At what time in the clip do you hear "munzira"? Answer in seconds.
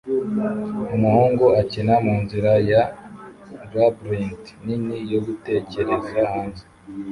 2.05-2.53